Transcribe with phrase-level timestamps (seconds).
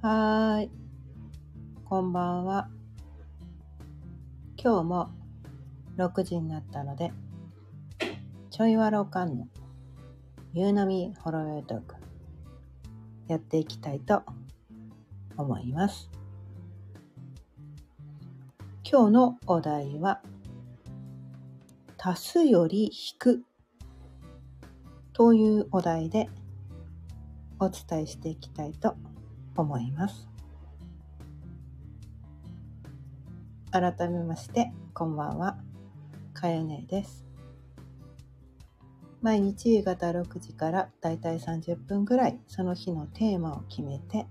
[0.00, 0.70] はーい。
[1.84, 2.68] こんばんは。
[4.56, 5.10] 今日も
[5.96, 7.10] 6時になったので、
[8.48, 9.48] ちょいわろかんの
[10.54, 11.96] 夕波ほろよいトーク
[13.26, 14.22] やっていきたいと
[15.36, 16.08] 思います。
[18.88, 20.22] 今日のお題は、
[21.98, 23.42] 足すより引く
[25.12, 26.28] というお題で
[27.58, 29.07] お伝えしていきたいと思います。
[29.62, 30.28] 思います
[33.70, 35.58] 改めまして、こんばんは。
[36.32, 37.26] かよねです。
[39.20, 44.26] 毎日夕方6時からだいたい30分ぐらい、その日のテーマを決めて、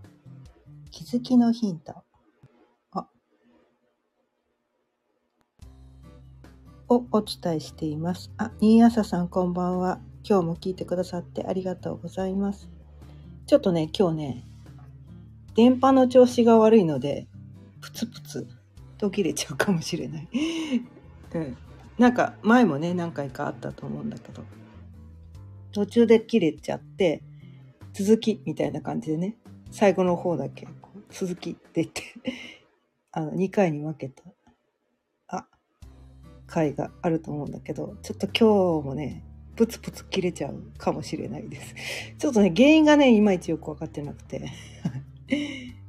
[0.89, 2.03] 気づきのヒント
[2.93, 3.05] を
[6.89, 8.31] をお伝えしています。
[8.37, 9.99] あ、新朝さんこんばんは。
[10.27, 12.69] 今日も聞いてくださってありがとうございます。
[13.45, 14.47] ちょっとね、今日ね、
[15.57, 17.27] 電波の調子が悪いので、
[17.81, 18.47] プツプツ
[18.99, 20.27] 途切れちゃうかもしれない。
[21.33, 21.57] うん。
[21.97, 24.43] なんか前もね、何回かあったと思うんだけど、
[25.71, 27.23] 途中で切れちゃって、
[27.91, 29.35] 続きみたいな感じでね、
[29.71, 32.03] 最後の方だけ、こう続きって言って、
[33.11, 34.23] あの、2回に分けた、
[35.27, 35.47] あ、
[36.45, 39.23] 回があると思うんだけど、ちょっと今日もね、
[39.55, 41.73] プツプツ切れちゃうかもしれないです。
[42.19, 44.51] ちょっとね、原因がね、いまいちよく分かってなくて、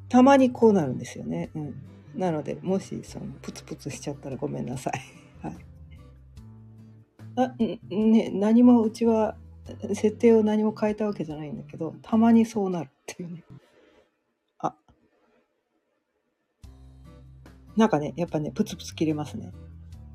[0.08, 1.50] たまにこうなるんですよね。
[1.54, 1.74] うん。
[2.14, 5.00] なので、もし、その、プツプツしちゃったらごめんなさい。
[5.46, 5.56] はい。
[7.36, 7.54] あ、
[7.94, 9.36] ね、何も、うちは、
[9.94, 13.44] 設定を何も変えたわけじゃないんだけど、たまにそうなるっていうね。
[14.58, 14.74] あ。
[17.76, 19.52] なんかね、やっぱね、プツプツ切れますね。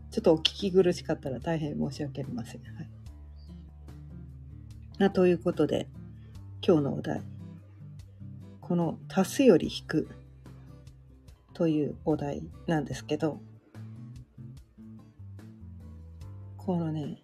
[0.10, 2.62] ちょっとお聞き苦しかったら大変申し訳ありません。
[2.64, 2.90] はい。
[5.00, 5.88] あということで、
[6.66, 7.33] 今日のお題。
[8.66, 10.10] この足すより引く
[11.54, 13.42] というお題なんですけど、
[16.56, 17.22] このね、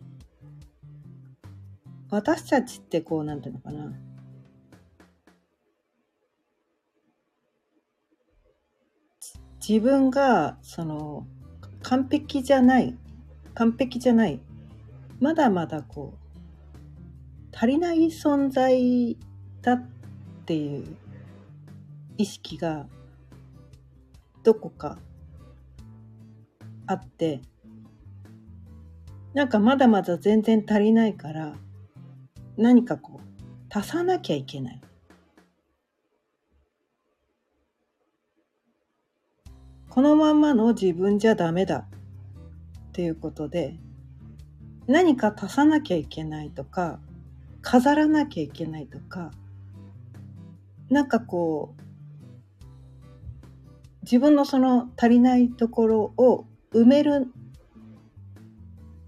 [2.09, 3.89] 私たちってこう、なんていうのかな。
[9.65, 11.25] 自分が、その、
[11.83, 12.97] 完璧じゃない、
[13.53, 14.41] 完璧じゃない、
[15.21, 19.17] まだまだこう、足りない存在
[19.61, 19.89] だっ
[20.45, 20.97] ていう
[22.19, 22.85] 意識が
[24.43, 24.99] どこか
[26.85, 27.39] あって
[29.33, 31.55] なんかまだまだ全然足りないから
[32.57, 34.81] 何かこう足さなきゃいけない。
[39.89, 41.87] このまんまの自分じゃダメだ。
[42.89, 43.77] っていうことで
[44.87, 46.99] 何か足さなきゃいけないとか
[47.61, 49.31] 飾らなきゃいけないとか
[50.89, 51.88] なんかこう
[54.03, 57.27] 自分のその足りないところを埋める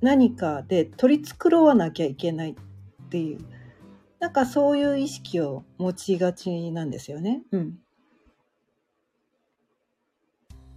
[0.01, 3.39] 何かで取り繕わなきゃいけないっていう
[4.21, 7.41] なんかそういう意識を持ちがちなんですよね。
[7.51, 7.79] うん。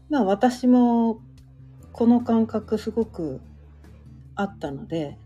[0.08, 1.20] まあ私も
[1.92, 3.42] この感覚すごく
[4.34, 5.18] あったので、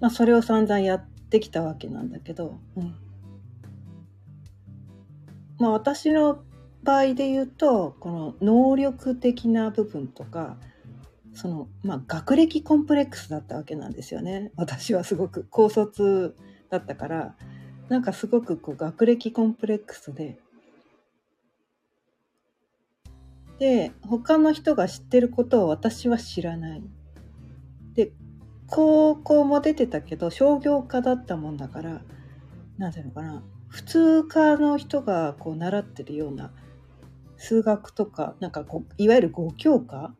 [0.00, 2.96] まあそれを散々やってきたわけなんだけど、うん。
[5.58, 6.42] まあ私の
[6.86, 10.56] 場合で言うとこの能力的な部分とか
[11.34, 14.52] そのまあ学歴コンプレックスだったわけなんですよね。
[14.56, 16.34] 私はすごく高卒
[16.70, 17.36] だったから
[17.88, 20.38] なんかすごくこう学歴コンプレックスで。
[23.58, 26.82] で他の人が知ってることを私は知らない。
[27.94, 28.12] で
[28.68, 32.02] 高校も出てたけど商業科だったもんだから
[32.78, 33.42] なんていうのかな。
[33.68, 36.52] 普通科の人がこう習ってるような
[37.38, 40.14] 数学とかなんかこういわゆる5教科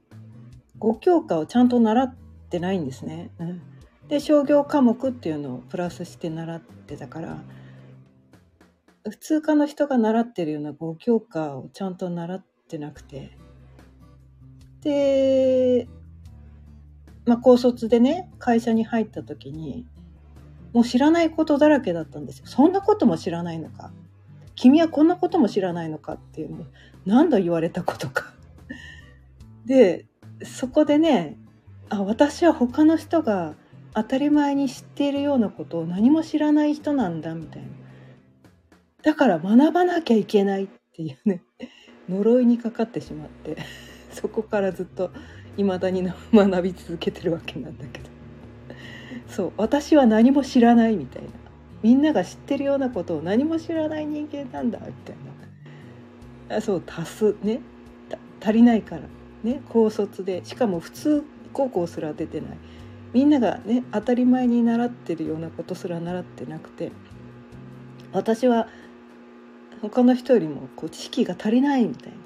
[0.81, 2.15] ？5教科をちゃんと習っ
[2.51, 3.31] てないんですね。
[3.39, 3.63] うん、
[4.09, 7.43] で商業科目っていうのをプラスして習ってたから
[9.09, 13.37] 普通科の人が習ってるような5教科をちゃんと習ってなくて
[14.83, 15.89] で、
[17.25, 19.87] まあ、高卒でね会社に入った時に
[20.73, 22.47] もう知らないことだらけだったんですよ。
[22.47, 23.93] そんなことも知らないのか
[24.57, 26.67] 君はこんなことも知らないのかっていう
[27.05, 28.33] 何度言われたことか。
[29.65, 30.07] で
[30.43, 31.39] そこでね
[31.89, 33.55] あ私は他の人が
[33.95, 37.69] 当たり前に知っているようなことを何も知らない人なんだみたいな。
[39.07, 41.41] だから学ばなきゃいけないっていうね
[42.09, 43.57] 呪いにかかってしまって
[44.11, 45.13] そこからずっと
[45.57, 46.03] 未だに
[46.35, 48.09] 学び続けてるわけなんだけど
[49.29, 51.29] そう私は何も知らないみたいな
[51.87, 55.17] みんなが知ってるようなことを何も知らない人間なんだみたい
[56.49, 56.57] な。
[56.57, 57.61] あそう足すね。
[58.43, 59.03] 足りないから。
[59.45, 60.45] ね高卒で。
[60.45, 62.59] しかも普通高校すら出てない。
[63.13, 66.91] みんながね当たり前に習ってるようなことすら習ってなくて。
[68.13, 68.67] 私は
[69.81, 72.19] 他の人よりもこう知識が足りないみたいな。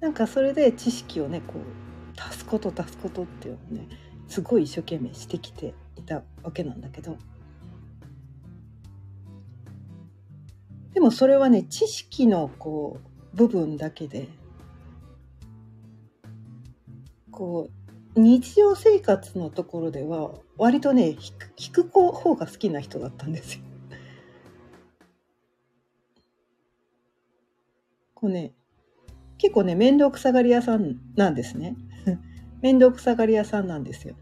[0.00, 3.88] なんかそれで知識をねこう足すこと足すことっていうのをね
[4.28, 7.16] すごい一生懸命してきていたわけなんだけど。
[10.94, 13.00] でもそれはね知識のこ
[13.34, 14.28] う部分だけで
[17.32, 17.68] こ
[18.16, 21.16] う日常生活のところでは割とね
[21.56, 23.60] 聞く方が好きな人だったんですよ。
[28.14, 28.52] こうね
[29.36, 31.76] 結構ね面倒くさがり屋さんなんですね。
[32.62, 34.14] 面倒くさがり屋さんなんですよ。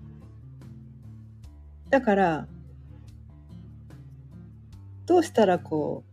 [1.91, 2.49] だから
[5.05, 6.12] どうしたらこう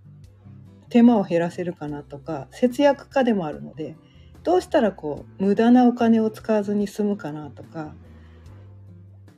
[0.89, 3.95] 手間を減らせるかなとか節約家でもあるので
[4.44, 7.94] どうしたらこう無駄なお金を使わずに済むかなとか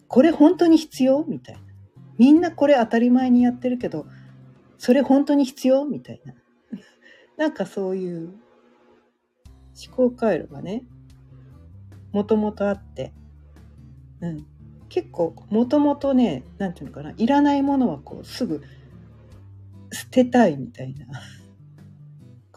[0.07, 1.61] これ本当に必要みたいな。
[2.17, 4.05] みんなこれ当たり前にやってるけど
[4.77, 6.33] それ本当に必要みたいな。
[7.37, 8.33] なんかそういう
[9.87, 10.83] 思考回路がね
[12.11, 13.13] もともとあって、
[14.19, 14.45] うん、
[14.89, 18.61] 結構もともとね何て言うのかないらないものはこうすぐ
[19.91, 21.07] 捨てたいみたいな。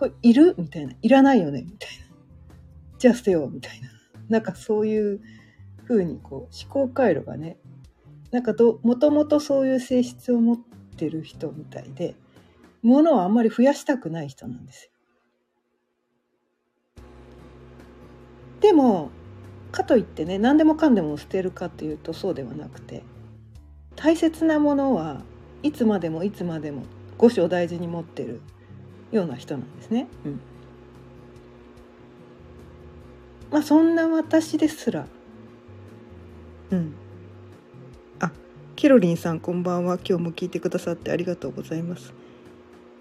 [0.04, 0.54] これいる？
[0.58, 0.92] みたいな。
[1.00, 1.62] いらないよね？
[1.62, 2.04] みたいな。
[2.98, 3.88] じゃあ捨てようみたいな。
[4.28, 5.20] なんかそういう
[5.86, 7.58] 風にこう思考回路がね
[8.30, 12.16] なんかもともとそういう性質を持ってる人みたいで
[12.82, 14.90] 物をあんまり増やしたくない人なんですよ。
[18.60, 19.10] でも
[19.72, 23.04] かといってね何でもかんでも捨てるかっていうとそうではなくて
[23.96, 25.22] 大切なものは
[25.62, 26.82] いつまでもいつまでも
[27.16, 28.42] 五種を大事に持ってる。
[29.16, 30.08] ような人なんですね。
[30.24, 30.40] うん。
[33.50, 35.06] まあそんな私ですら。
[36.70, 36.94] うん。
[38.20, 38.32] あ
[38.74, 39.98] ケロリンさんこんばんは。
[39.98, 42.12] 今日も聞いてくださってありがとうございます。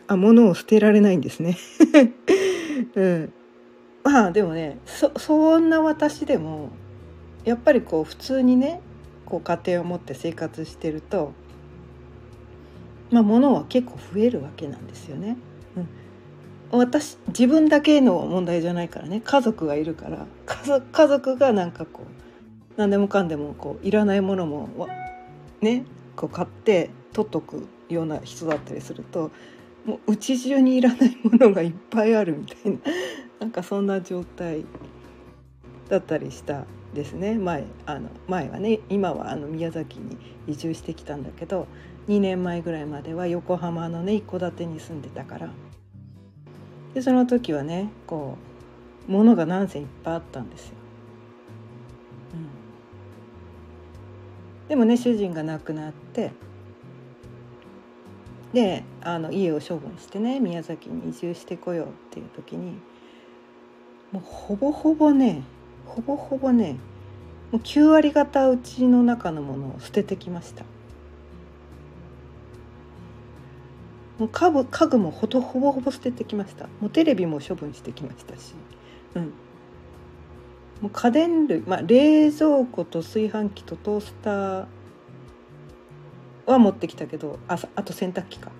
[0.07, 1.57] あ物を捨てられないんですね。
[2.95, 3.33] うん。
[4.04, 6.69] まあでもねそそんな私でも
[7.45, 8.81] やっぱりこう普通にね
[9.25, 11.31] こう家庭を持って生活してると
[13.10, 15.38] まあ物は結構増えるわけなんですよね。
[16.78, 19.22] 私自分だけの問題じゃないからね。
[19.24, 20.25] 家族がいるから。
[20.92, 22.24] 家族がなんかこう
[22.78, 24.88] 何でもかんでもこういらないものも
[25.62, 25.86] ね
[26.16, 29.30] こう買って取っとくような人だったりすると
[29.86, 32.80] もう家中にいらないものがいっぱいあるみたいな。
[33.40, 34.66] なんかそんな状態
[35.90, 36.66] だったりした
[36.96, 37.36] ですね。
[37.36, 40.18] 前あの前はね今はあの宮崎に
[40.48, 41.68] 移住してきたんだけど
[42.08, 45.50] 2年前ぐらいまでは横浜のね一戸建てに住んでたから。
[46.94, 48.38] でその時はねこ
[49.07, 50.75] う物が何千いっぱいあったんですよ。
[54.63, 56.31] うん、でもね主人が亡くなって
[58.54, 62.80] であの家を処分してね宮崎に移住してこようっていう時に
[64.12, 65.44] もうほぼほぼね
[65.86, 66.78] ほぼほぼね
[67.51, 70.66] もう9割方うちの中のものを捨ててきました。
[74.20, 76.67] もう家具家具もほとほぼほぼ捨ててきました。
[76.79, 78.53] もうテレビも処分してきましたし、
[79.15, 79.24] うん、
[80.82, 84.65] もう家電類、まあ、冷蔵庫と炊飯器とトースター
[86.46, 88.51] は持ってきたけどああと洗濯機か。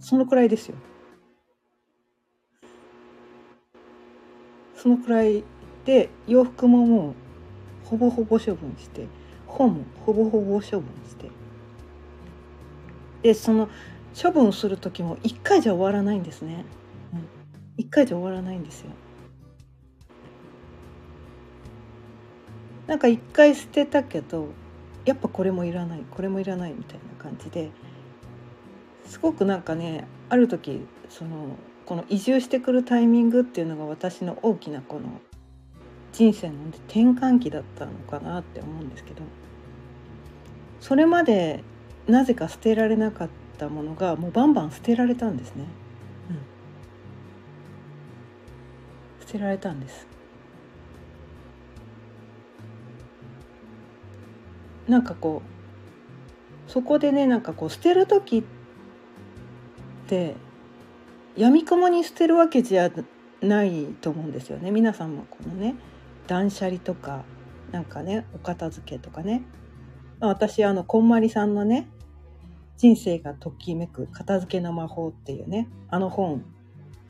[0.00, 0.76] そのくらいですよ。
[4.74, 5.44] そのくらい
[5.84, 7.14] で洋服ももう
[7.84, 9.06] ほぼほぼ処分して
[9.46, 11.30] 本もほぼほぼ処分して。
[13.22, 13.68] でその
[14.20, 16.64] 処分する時も1回じゃ終わらないんですね、
[17.78, 18.90] うん、回じゃ終わらないんですよ。
[22.86, 24.48] なんか1回捨てたけど
[25.04, 27.70] やっぱこれもいらないこれもいらないみたいな感じで
[29.06, 35.20] すごくなんかねある時そのこの移住してくるタイミングっていうのが私の大きなこの
[36.12, 36.54] 人生の
[36.88, 39.22] 転換期だったのかなって思うんですけど
[40.80, 41.62] それまで
[42.08, 45.64] なぜか捨てられなかったたものがもうバンバン捨てられたんですね、
[46.30, 46.36] うん、
[49.26, 50.06] 捨てられたんです。
[54.88, 55.42] なんかこ
[56.66, 58.42] うそこでねなんかこう捨てる時っ
[60.08, 60.34] て
[61.36, 62.90] やみくもに捨てるわけじゃ
[63.40, 64.70] ないと思うんですよね。
[64.70, 65.76] 皆さんもこのね
[66.26, 67.22] 断捨離とか
[67.70, 69.42] なんかねお片付けとかね。
[70.18, 71.88] 私あのこんまりさんのね
[72.80, 76.42] 人生がときめく片付けの魔法っていうね、あの本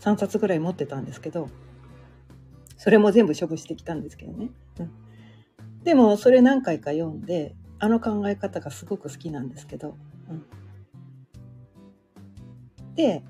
[0.00, 1.48] 3冊ぐらい持ってたんですけど
[2.76, 4.50] それも全部処分してきたんですけどね、
[4.80, 4.90] うん、
[5.84, 9.94] でもそれ何回か読んであの考え方がすごく好きなんですけど、
[10.28, 10.44] うん、
[12.96, 13.22] で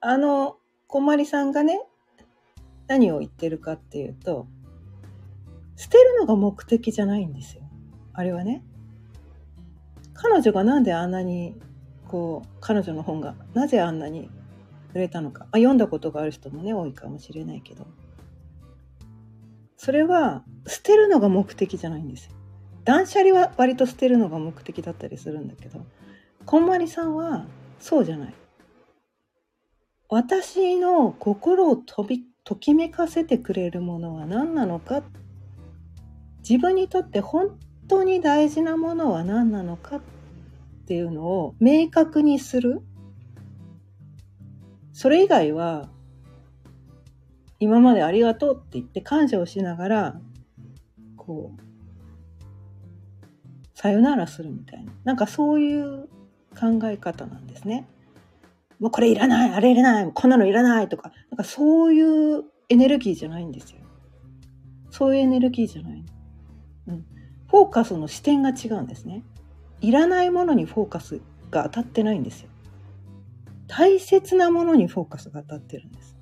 [0.00, 1.82] あのこまりさんがね
[2.86, 4.46] 何を言ってるかっていうと
[5.76, 7.64] 捨てるのが目的じゃないんですよ。
[8.14, 8.64] あれはね。
[10.14, 11.54] 彼女がなんであんなに
[12.08, 14.30] こう彼女の本がなぜあんなに
[14.94, 17.86] 売れたのか、まあ、読んだことがある人もね多いかもしれないけど。
[19.76, 22.32] それは捨てるのが目的じゃないんですよ。
[22.84, 25.84] 断捨離は割と捨てるのが目的だったりするんだけど。
[26.46, 27.46] こんまりさんは
[27.78, 28.34] そうじゃない。
[30.08, 35.02] 私の心を飛びときめかせてくれるものは何なのか。
[36.48, 37.58] 自分にとって本
[37.94, 40.00] 当に大事なものは何なのかっ
[40.86, 42.82] ていうのを明確にする
[44.92, 45.88] それ以外は
[47.60, 50.20] 今までありがとうって言って感謝をしながら
[51.16, 51.60] こう
[53.74, 56.08] さよならするみたいななんかそういう
[56.58, 57.88] 考え方なんですね。
[58.80, 63.78] もうこれいらない、あれいらない、こんなのいらないとか、なんかそういうエネルギーじゃないんですよ。
[64.90, 66.04] そういうエネルギーじゃない。
[66.88, 67.06] うん。
[67.54, 69.22] フォーカスの視点が違うんですね。
[69.80, 71.20] いらないものにフォーカス
[71.52, 72.48] が当たってないんですよ。
[73.68, 76.16] 大切なものにフォーカスが当たってるんです。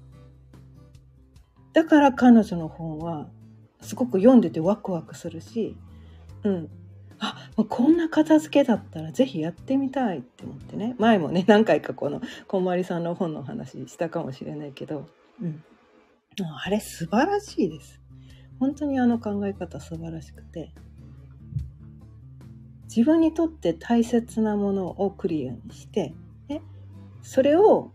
[1.73, 3.29] だから彼女の本は
[3.81, 5.75] すごく読んでてワクワクするし、
[6.45, 6.69] うん、
[7.19, 15.09] あこんな片付けだったらぜひやってみたいって思ってね前もね 何回かこのこんまりさんの本の話したかもしれないけど、
[15.41, 15.62] うん、
[16.62, 18.03] あれ素晴らしいです
[18.61, 20.75] 本当にあの考え方素晴らしくて
[22.95, 26.13] 自分にとって大切なものをクリアにして、
[26.49, 26.61] ね、
[27.23, 27.91] それを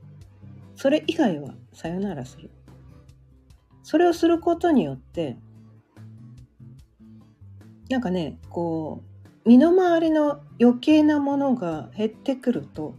[0.75, 2.49] それ以外はさよならする
[3.83, 5.37] それをすることによって
[7.89, 9.03] なんかねこ
[9.45, 12.95] う身の回りの余計なものが減ってくると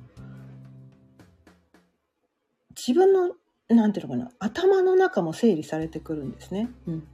[2.77, 3.35] 自分の
[3.69, 6.71] なんていうのかな頭の中も整理されてくるんですね。
[6.87, 7.09] うん。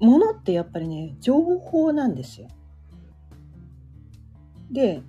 [0.00, 2.48] ものってやっぱりね情報なんですよ。
[4.70, 5.02] で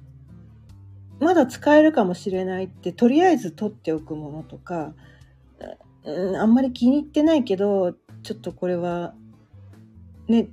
[1.19, 4.93] まだ使えるかもしれないってとりあえず取っておくものとか、
[6.05, 7.93] うん、あんまり気に入ってないけど
[8.23, 9.13] ちょっとこれは
[10.27, 10.47] ね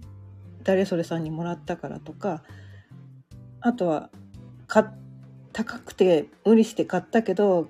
[0.65, 2.43] 誰それさんにもらったからとか
[3.61, 4.11] あとは
[4.67, 7.69] 高くて無理して買ったけど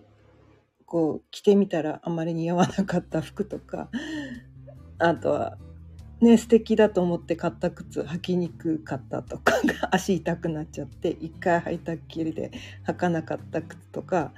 [0.86, 3.90] こう着てみたらあまり似合わなかった服とか
[4.98, 5.58] あとは
[6.20, 9.52] ね素敵だと思って買った靴履きにくかったとか
[9.92, 12.52] 足痛くなっちゃって一回履いたっきりで
[12.86, 14.32] 履かなかった靴とか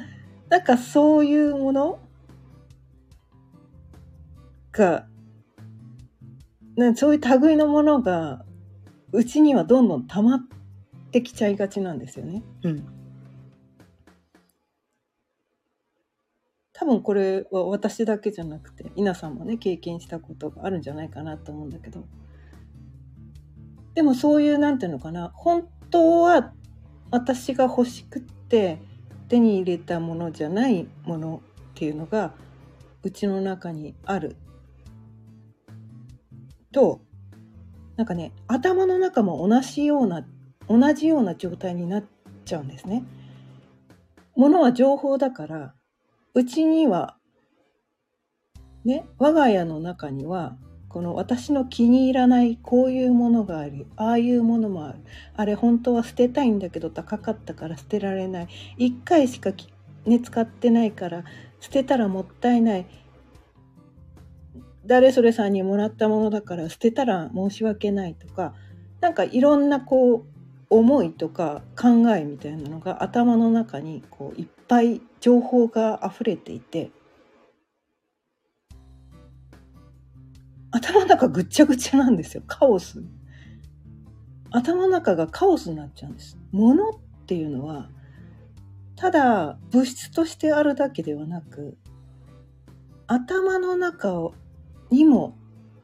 [0.49, 1.99] なんかそういうもの
[4.73, 5.07] が
[6.79, 8.45] ね、そういう類のものが
[9.11, 10.41] うちにはどんどん溜まっ
[11.11, 12.45] てきちゃいがちなんですよね。
[12.63, 12.98] うん。
[16.89, 22.05] 分これは私だけじゃなくて稲さんもね経験したことがあるんじゃないかなと思うんだけど
[23.95, 26.53] でもそういうなんていうのかな本当は
[27.11, 28.81] 私が欲しくって
[29.29, 32.35] 手に入れたものじゃないものっていうのが
[33.03, 34.37] うちの中にある
[36.73, 37.01] と
[37.97, 40.27] なんかね頭の中も同じような
[40.69, 42.05] 同じような状態になっ
[42.45, 43.05] ちゃうんですね。
[44.37, 45.75] ものは情報だから
[46.39, 47.17] うちには
[48.85, 50.57] ね我が家の中には
[50.89, 55.01] この私の気に入らないこういうものがありああいうものもある。
[55.35, 58.49] あれ本当は捨てたいんだけど高かったから捨てられない。
[58.79, 59.51] 1回しか、
[60.07, 61.25] ね、使ってないから
[61.59, 62.87] 捨てたらもったいない。
[64.87, 68.55] 誰それさんにもらったものだから捨てたら申し訳ないとか
[69.01, 70.25] なんかいろんなこう
[70.71, 76.91] 思いとか考えみたいなのが頭の中にこういっぱい情報が溢れていて
[80.71, 82.43] 頭の中ぐっちゃぐちゃなんですよ。
[82.47, 83.03] カオス。
[84.51, 86.39] 頭の中がカオスになっちゃうんです。
[86.53, 86.93] 物っ
[87.27, 87.89] ていうのは
[88.97, 91.77] ただ物質としてあるだけではなく
[93.07, 94.35] 頭の中を
[94.91, 95.37] にも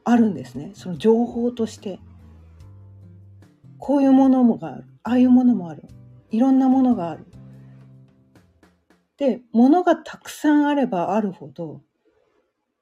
[0.03, 0.71] あるんですね。
[0.75, 1.99] その情報として。
[3.77, 4.85] こういうものもがある。
[5.03, 5.83] ああいうものもある。
[6.31, 7.25] いろんなものがある。
[9.17, 11.81] で物がたくさんあればあるほど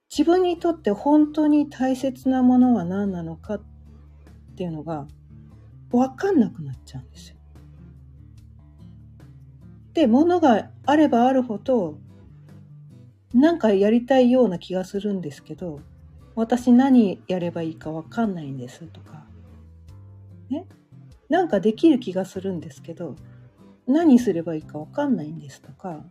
[0.09, 3.61] 自分にとって本当に大切なものは何なのかっ
[4.55, 5.07] ていうのが
[5.91, 7.37] 分かんなくなっちゃうんですよ。
[9.93, 11.99] で物があればあるほど
[13.33, 15.79] なんかやりたいような気がするんですけど
[16.35, 19.25] 私何やればいいかわかんないんですとか
[20.49, 20.65] ね
[21.29, 23.15] なんかできる気がするんですけど
[23.87, 26.03] 何すればいいかわかんないんですとか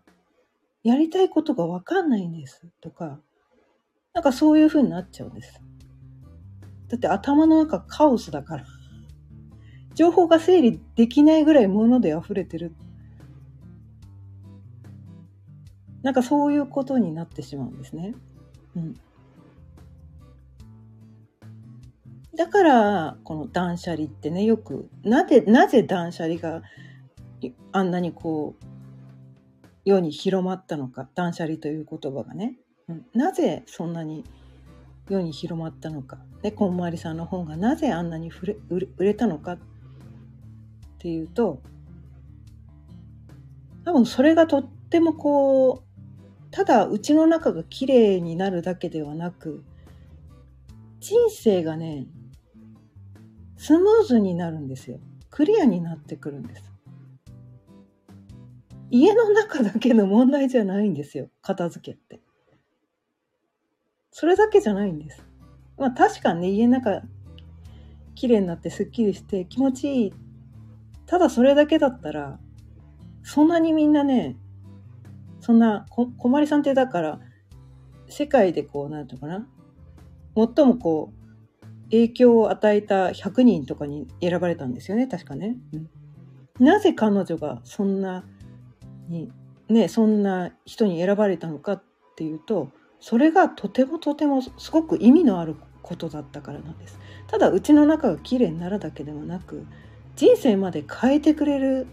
[0.82, 3.20] やりたいことがわかんないんですとか
[4.14, 5.60] なんかそういう風になっちゃうんです。
[6.88, 8.64] だって頭の中カオスだから。
[9.94, 12.74] 情報が整理できないぐらいもので溢れてる。
[16.02, 18.14] なんかそういうことになってしまうんですね。
[18.76, 18.94] うん。
[22.36, 26.62] だから、この断捨離ってね、よく、なぜ、なぜ断捨離が
[27.72, 28.64] あんなにこう、
[29.84, 32.56] 世に広まったのか、断捨離という言葉がね。
[33.14, 34.24] なぜそんなに
[35.08, 38.56] 世に広まったのか、ね、こんまりさんの本がなぜあんなに売れ
[38.96, 39.58] 売れたのかっ
[40.98, 41.60] ていうと
[43.84, 49.64] 多分それがとってもこうただうちの中が綺麗になるだけではなく
[51.00, 52.06] 人生がね
[53.56, 54.98] スムーズになるんですよ。
[55.30, 56.71] クリアになってくるんです。
[58.92, 62.20] 家の中だけの問題じゃないんですよ片付けって
[64.12, 65.24] それだけじゃないんです。
[65.78, 67.02] まあ確かにね、家の中
[68.14, 70.12] 綺麗になってすっきりして気持ちいい。
[71.06, 72.38] ただそれだけだったら、
[73.22, 74.36] そんなにみんなね、
[75.40, 77.20] そんな、こ、こまりさんってだから、
[78.08, 79.46] 世界でこう、なんていうかな、
[80.36, 85.56] 最もこう、影響を与えた100人とかに選ばれたんですよね、確かね。
[85.72, 88.24] うん、なぜ彼女がそんな
[89.08, 89.30] に、
[89.68, 91.82] ね、そんな人に選ばれたのかっ
[92.16, 92.70] ていうと、
[93.02, 99.66] それがとてもとてもすごく意味のあることだったからなんですただうちの中が綺麗になるだけでもなく
[100.14, 101.86] 人生まで変えてくれる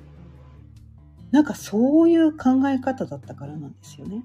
[1.32, 4.24] なんかそういう考え方だったからなんですよね。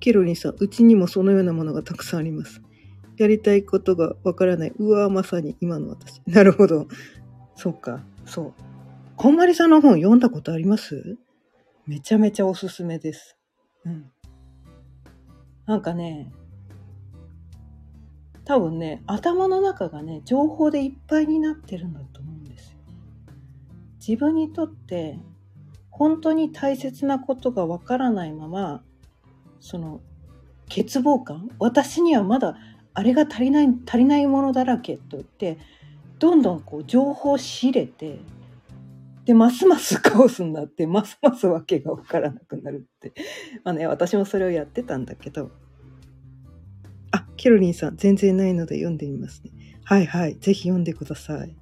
[0.00, 2.62] ケロリンさん、うちにもそのようなものがたくさんあります。
[3.18, 4.72] やりたいことがわからない。
[4.78, 6.22] うわまさに今の私。
[6.26, 6.86] なるほど。
[7.56, 8.67] そうか、そう。
[9.20, 11.18] こんまりさんの本読んだことあります？
[11.88, 13.36] めちゃめちゃおすすめです。
[13.84, 14.12] うん。
[15.66, 16.30] なんかね、
[18.44, 22.78] 多分ね、頭の中がね、情報でいっぱいになってるんだと思うんですよ。
[23.98, 25.18] 自分にとって
[25.90, 28.84] 本当に大切なことがわからないまま、
[29.58, 30.00] その
[30.68, 31.48] 欠乏感？
[31.58, 32.56] 私にはまだ
[32.94, 35.58] あれが足りない、足りないものだらけと言って、
[36.20, 38.20] どんどんこう情報を仕入れて、
[39.28, 43.12] で、ますますカオスになって、ますますわけがわからなくなるって。
[43.62, 45.50] まあね、私もそれをやってたんだけど。
[47.10, 49.50] あ、ケロリンさん、全然ないので読んでみますね。
[49.84, 51.54] はいはい、ぜひ読んでください。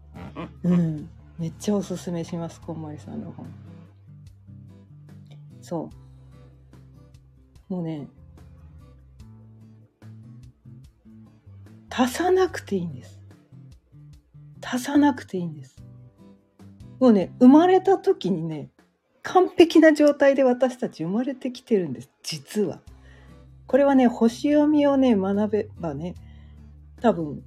[0.62, 1.10] うん。
[1.40, 3.46] めっちゃおすすめします、こんまりさんの本。
[5.60, 5.90] そ
[7.68, 7.72] う。
[7.74, 8.06] もうね、
[11.90, 13.20] 足さなくていいんです。
[14.62, 15.85] 足さなくていいんです。
[16.98, 18.70] もうね、生まれた時にね、
[19.22, 22.80] 完璧な状態で私たち生まれてきてるんです、実は。
[23.66, 26.14] これはね、星読みをね、学べばね、
[27.00, 27.42] 多分、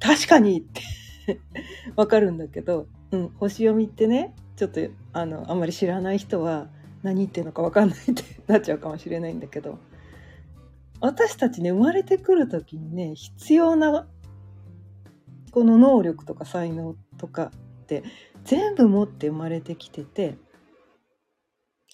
[0.00, 0.82] 確かにって
[1.96, 4.80] わかるんだけど、うん、星読みってね、ちょっと、
[5.12, 6.68] あの、あんまり知らない人は、
[7.02, 9.78] 何言ってんのかわかんないって なっちゃうかもしれないんだけど、
[11.00, 14.06] 私たちね、生まれてくる時にね、必要な、
[15.50, 18.04] この能力とか才能とかって
[18.50, 20.36] 全部持って生まれてきてて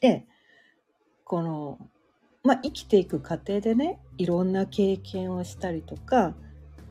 [0.01, 0.25] で
[1.23, 1.79] この
[2.45, 6.35] まあ生きていく過程でねいろんな経験をしたりとか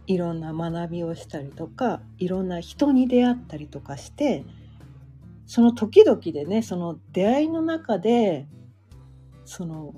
[0.05, 4.45] いろんな学びをしたりとかいろんな人に出会ったりとかして
[5.47, 8.45] その時々でねその出会いの中で
[9.45, 9.95] その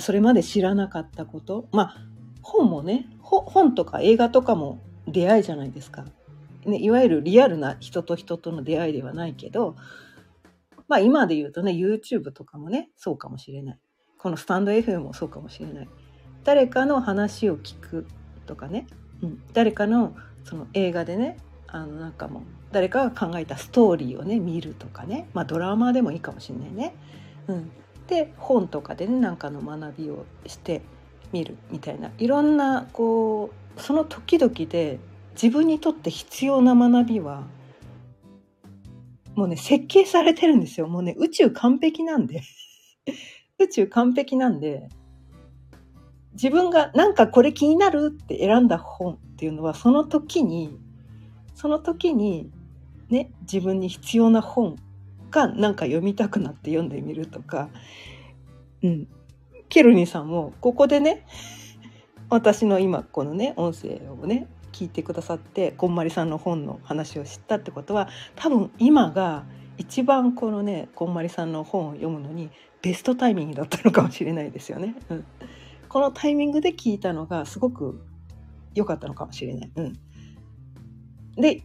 [0.00, 1.96] それまで知らなかったことまあ
[2.42, 6.06] 本もね本とか映画とかも出会いじゃないですか。
[6.68, 9.76] ね、いわゆるリアルな人と人との出会いではないけど、
[10.88, 13.78] まあ今で言うとね、YouTube とかもね、そうかもしれない。
[14.18, 15.88] このスタンド FM もそうかもしれない。
[16.44, 18.06] 誰かの話を聞く
[18.46, 18.86] とかね、
[19.22, 21.36] うん、誰かのその映画でね、
[21.68, 26.94] あのなんかもう誰かが考えたストーリーをね見るとかねまあドラマでもいいかもしれないね。
[27.46, 27.70] うん、
[28.06, 30.82] で本とかでねなんかの学びをして
[31.32, 34.98] みるみたいないろんなこうその時々で
[35.40, 37.46] 自分にとって必要な学びは
[39.36, 42.42] もうね設計されてるんですよもうね宇宙完璧なんで
[43.58, 44.88] 宇宙完璧なんで
[46.32, 50.76] 自分がなんかこれ気になるって選んだ本っていうのはその時に
[51.54, 52.50] その時に
[53.08, 54.76] ね自分に必要な本
[55.30, 57.68] がなんか読みたくなって読んでみるとか、
[58.82, 59.08] うん。
[59.68, 61.26] ケルニーさんもここでね
[62.30, 69.44] 私の今このね音声をね聞いてくださってこんまりさんの本の話を知ったってことは多分今が
[69.76, 74.94] 一番このねこんまりさんの本を読むのにベストタイミングだったのかもしれないですよね。
[75.10, 75.24] うん、
[75.88, 78.00] このタイミングで聞いたのがすごく
[78.72, 79.70] 良かったのかもしれない。
[79.74, 79.92] うん、
[81.34, 81.64] で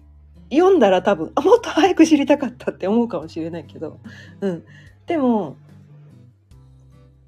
[0.52, 4.00] 読んだら多分あもっと早く知りたかったって思うかもしれないけど、
[4.42, 4.64] うん、
[5.06, 5.58] でも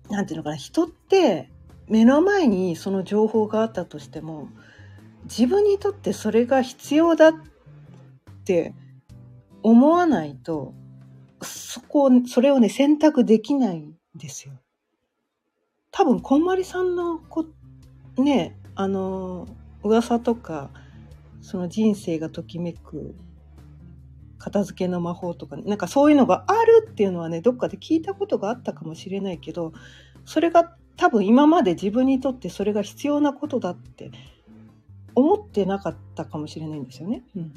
[0.10, 1.52] 何て言うのかな人って
[1.88, 4.50] 目の前にその情報があったとしても
[5.26, 7.34] 自分にとってそれが必要だっ
[8.46, 8.74] て
[9.64, 10.74] 思わないと
[11.42, 14.54] そこそれをね選択できないんですよ。
[15.92, 17.46] 多分こんまりさんのこ
[18.18, 19.48] ねあの
[19.84, 20.70] 噂とか
[21.42, 23.16] その人生がときめく
[24.38, 29.74] 片付けの魔法とか、ね、なんかそういうのがあるっていうのはねどっかで聞いたことがあったかもしれないけど
[30.26, 34.12] それが多分今まで自分にとってそれが必要なことだって
[35.16, 37.24] 思ってなかったかもしれないんですよね。
[37.36, 37.54] うん、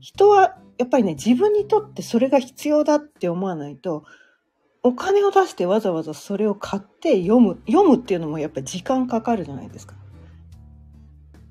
[0.00, 4.04] 人はやっぱりね自分にとってそれが必要だって思わないと
[4.82, 9.94] お金を出してわざわざそれを買って読む読むっていうのもやっぱり時間かかるじゃないですか。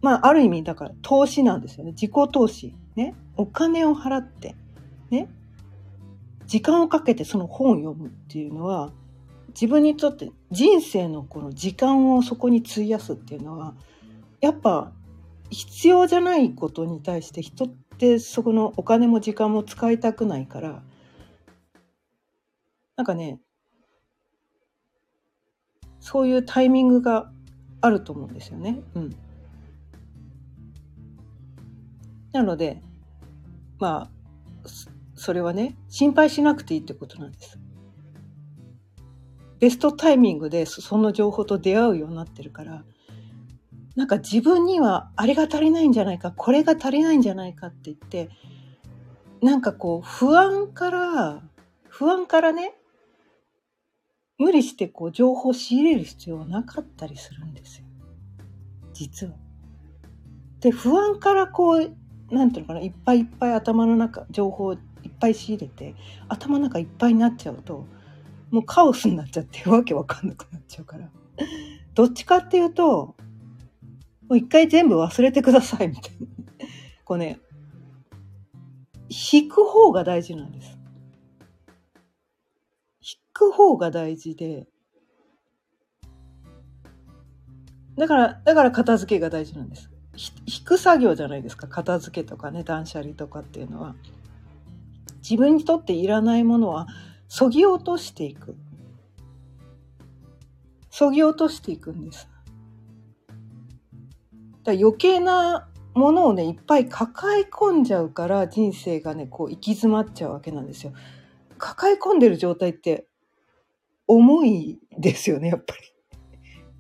[0.01, 4.55] まあある意味だから投資なんですよね自己投資ねお金を払って
[5.09, 5.29] ね
[6.47, 8.91] 時間をかけてその本を読むっていうのは
[9.49, 13.75] 自分にとって人生のこの時間をそこに費やすっていうのは
[14.41, 14.91] やっぱ
[15.49, 20.83] 必要じゃないことに対して人ってそこのお金も時間も使いたくないから
[22.95, 23.39] なんかね
[25.99, 27.31] そういうタイミングが
[27.81, 28.81] あると思うんですよね。
[28.95, 29.15] うん、
[32.31, 32.81] なので
[33.79, 34.69] まあ
[35.15, 37.59] それはね心配しなくていいってことなんです。
[39.59, 42.85] ベストタイミングでその情報と出会うようになってるから
[43.95, 48.29] なんか自分にはあれが足りないんじゃないかこれが足りないんじゃないかって言って
[49.41, 51.41] なんかこう不安から
[51.87, 52.75] 不安からね
[54.37, 57.85] 無理してこう情報を仕入れる必要はなかったりするんですよ
[58.93, 59.33] 実は。
[60.59, 61.91] で不安からこう
[62.33, 64.79] なんていうのかないっぱいいっぱい頭の中情報をいっ
[65.19, 65.95] ぱい仕入れて
[66.27, 67.85] 頭の中いっぱいになっちゃうと
[68.51, 71.09] もうカオスになっちゃってわけわかんなくなっちゃうから
[71.93, 73.15] どっちかっていうと
[74.29, 76.27] もう一回全部忘れてくださいみたいな。
[77.03, 77.39] こうね、
[79.09, 80.77] 引く方が大事なんです。
[83.01, 84.67] 引く方が大事で、
[87.97, 89.89] だから、だから片付けが大事なんです。
[90.45, 91.67] 引く作業じゃないですか。
[91.67, 93.95] 片付けとかね、断捨離とかっていうのは。
[95.21, 96.87] 自分にとっていらないものは、
[97.27, 98.55] そぎ落としていく。
[100.91, 102.28] そぎ落としていくんです。
[104.73, 110.93] だ余計なものをねいっぱい抱え込んじゃうから人生がねこう行き詰まっちゃうわけなんですよ。
[111.57, 113.05] 抱え込んでる状態って
[114.07, 115.81] 重いですよねやっぱり。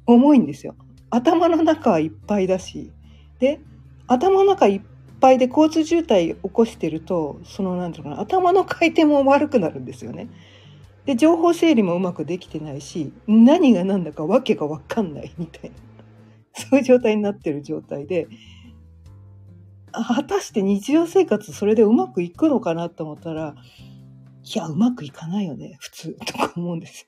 [0.05, 0.75] 重いんですよ。
[1.09, 2.91] 頭の中はいっぱいだし
[3.39, 3.59] で
[4.07, 4.81] 頭の中いっ
[5.19, 10.29] ぱいで交通渋滞起こしてるとその何て言うのかな頭の回転も悪くなるんですよね。
[11.05, 15.75] で情報整理もうまくできてないし何が何だか訳が分かんないみたいな。
[16.59, 18.27] そういう状態になってる状態で
[19.91, 23.55] 果たして日常生活それでうまくいくのかなと思ったら
[24.43, 27.07] いやうまくいかないよね普通 とか思うんです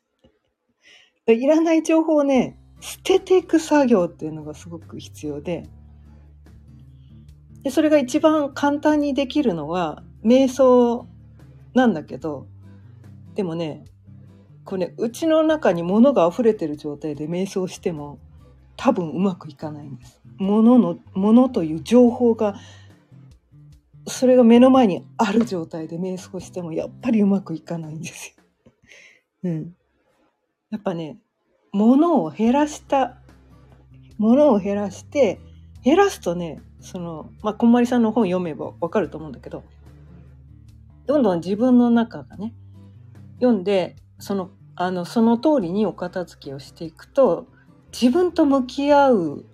[1.28, 1.34] よ。
[1.34, 5.70] いらない情報をね捨てていく作業っていうのがすごく必要で
[7.64, 11.08] でそれが一番簡単にできるのは瞑想
[11.74, 12.48] なんだけど
[13.36, 13.86] でもね
[14.66, 18.20] これ、ね、うちの中に物が溢れてる状態で瞑想しても
[18.84, 20.20] 多分うまくいかないんです。
[20.38, 22.56] ものの、ものという情報が、
[24.08, 28.44] それが目の前にある状態で瞑想してもやっぱりうまくいかないんですよ。
[29.44, 29.76] うん。
[30.72, 31.20] やっぱね、
[31.72, 33.20] ものを減らした、
[34.17, 35.39] ものを減らして、
[35.84, 39.63] 減らすとね、その、まあ、こんまりさんの本読めばわかると思うんだけど、
[41.06, 42.56] どんどん自分の中がね、
[43.36, 47.46] 読んで、その、あの、その通りにお片付けをしていくと、
[47.91, 49.45] 自分と向き合う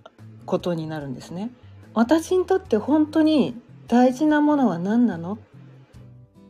[0.45, 1.52] ことになるんですね。
[1.93, 3.56] 私にとって本当に
[3.88, 5.38] 大事なものは何なのっ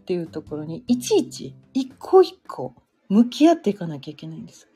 [0.06, 2.74] ていうところにいちいち一個一個
[3.10, 4.68] 向き合っていかなきゃいけないんです。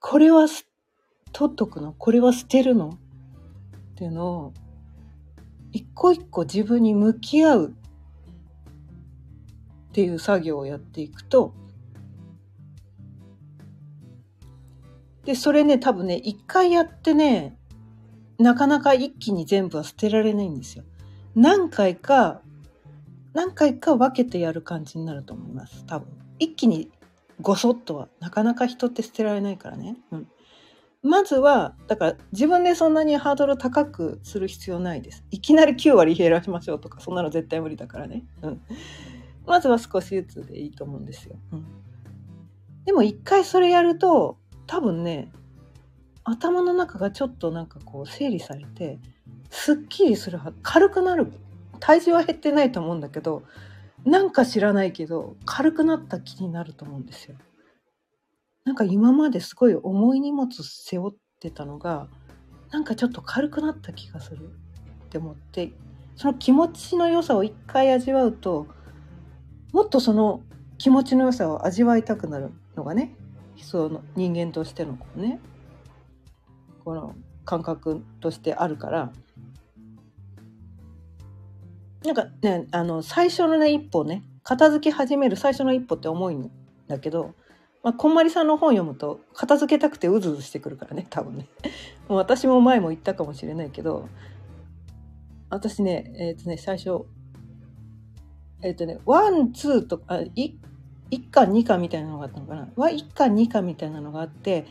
[0.00, 0.46] これは
[1.32, 1.92] 取っとくの？
[1.92, 2.90] これは捨てるの？
[2.90, 4.54] っていうのを
[5.72, 7.68] 一個一個自分に向き合う
[9.90, 11.54] っていう作業をやっていくと、
[15.24, 17.58] で、それね、多分ね、一回やってね、
[18.38, 20.84] なかなか一気に全部は捨てられないんですよ。
[21.34, 22.40] 何回か、
[23.34, 25.84] 何回か分けてやる感じになると思います。
[25.86, 26.08] 多分。
[26.38, 26.90] 一気に
[27.40, 29.96] ごそっとは、なかなか人って捨てられないからね。
[30.10, 30.28] うん。
[31.02, 35.24] まずは、だから自分でそんなにハードル高くする必要ないです。
[35.30, 38.24] いきなり9割減らしましょうとか、そんなの絶対無理だからね。
[38.42, 38.60] うん。
[39.46, 41.36] まずは少しずつでいいと思うんですよ。
[41.52, 41.64] うん。
[42.84, 44.39] でも一回それやると、
[44.70, 45.32] 多分ね、
[46.22, 49.00] 頭の中がちょっとなんかこう整理されて、
[49.50, 51.32] すっきりする軽くなる。
[51.80, 53.42] 体重は減ってないと思うんだけど、
[54.04, 57.34] なんか知らないけど、軽くなった気になると思うんですよ。
[58.64, 62.06] なんか今まですごい重い荷物背負ってたのが、
[62.70, 64.50] なんかちょっと軽くなった気がする
[65.06, 65.72] って思って、
[66.14, 68.68] その気持ちの良さを一回味わうと、
[69.72, 70.42] もっとその
[70.78, 73.16] 気持ちの良さを味わいたくなるのがね、
[73.62, 75.40] その人間としてのこうね。
[76.84, 79.12] この感覚としてあるから。
[82.04, 86.50] なんかねあの最初のね一歩ね片付け始める最初の一歩って重いん
[86.88, 87.34] だけど、
[87.82, 91.46] まあ、こんまりさんの本読むと片付けたくてうずうずしてくるからね多分ね。
[92.08, 94.08] もう私も前も言ったかもしれないけど
[95.50, 97.04] 私ねえっ、ー、とね最初
[98.62, 100.54] えっ、ー、とねワンツーとか1
[101.30, 102.68] 巻2巻みたいなのがあったのかな？
[102.76, 104.66] は1巻2巻みたいなのがあって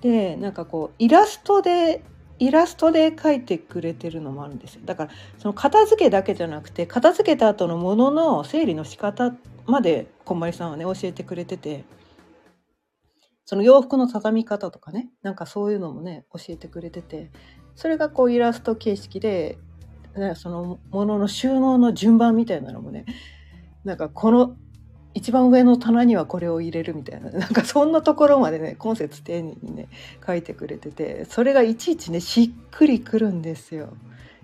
[0.00, 2.02] でなんかこうイラストで
[2.40, 4.80] イラストで描いてくれてるのもあるんですよ。
[4.84, 9.34] だからその片付けだけじゃなくて片付けた後のものの整理の仕方
[9.66, 11.84] までこんまりさんはね教えてくれてて
[13.46, 17.30] その洋服の畳み方とかねなんかそういうのもね教えてくれてて
[17.76, 19.58] それがこうイラスト形式で
[20.34, 23.04] そのものの収納の順番みたいなのもね
[23.84, 24.56] なんかこの
[25.14, 29.88] 一番上の棚にはこれを入れるみたいな なんかそんなところまでね今節丁寧にね
[30.26, 33.94] 書いてくれててそれがいちいちねしっくりくるんですよ。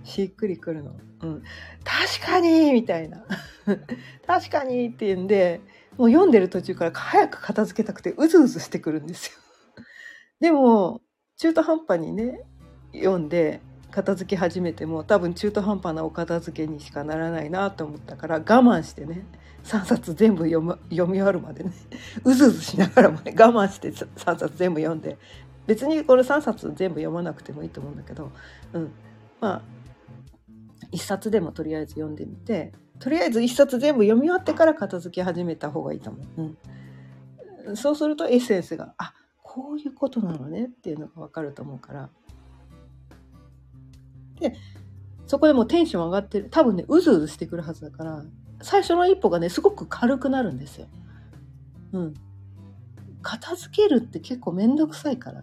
[0.05, 0.93] しっくりくるの。
[1.23, 1.43] うん。
[1.85, 3.25] 確かにみたいな。
[4.27, 5.61] 確かにって言うんで、
[5.99, 9.85] もう読んでる途中から早く片付けたくてうずうずしてくるんですよ。
[10.41, 11.03] でも、
[11.37, 12.43] 中途半端にね、
[12.95, 19.25] 読んで片付け始めても多分中途半端なお片付けにしかならないなと思ったから我慢してね
[19.65, 21.73] 3冊全部読む読み終わるまでね。
[22.25, 24.07] うずうずしながらもね我慢して3
[24.39, 25.19] 冊全部読んで。
[25.67, 28.33] 別にこの3冊全部読まなくてもいいと思うんだけど、
[28.73, 28.91] うん、
[29.41, 29.63] まあ
[30.91, 36.57] 1冊でもとりあえず読んでみてとりあえず1冊全部読み終わってから片付け始めた方がいいと思う。
[37.69, 42.11] うん、そうするとエッセンスがあこういうことなのねっていうのが分かると思うから。
[44.41, 44.55] で
[45.27, 46.49] そこでもうテンション上がってる。
[46.51, 48.25] 多分ねうずうずしてくるはずだから
[48.63, 50.87] 最初の一歩がね、すごく軽くなるんですよ。
[51.93, 52.15] うん。
[53.23, 55.43] 片付けるって結構めんどくさいから。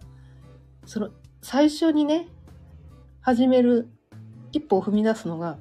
[0.86, 1.10] その、
[1.41, 2.27] 最初にね、
[3.21, 3.89] 始める
[4.51, 5.58] 一歩を踏み出すのが、